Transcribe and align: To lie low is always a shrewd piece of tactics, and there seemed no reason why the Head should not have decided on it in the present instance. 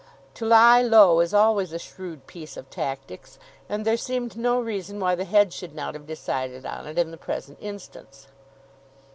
To 0.33 0.47
lie 0.47 0.81
low 0.81 1.19
is 1.19 1.31
always 1.31 1.71
a 1.73 1.77
shrewd 1.77 2.25
piece 2.25 2.57
of 2.57 2.71
tactics, 2.71 3.37
and 3.69 3.85
there 3.85 3.97
seemed 3.97 4.35
no 4.35 4.59
reason 4.59 4.99
why 4.99 5.13
the 5.13 5.25
Head 5.25 5.53
should 5.53 5.75
not 5.75 5.93
have 5.93 6.07
decided 6.07 6.65
on 6.65 6.87
it 6.87 6.97
in 6.97 7.11
the 7.11 7.17
present 7.17 7.59
instance. 7.61 8.27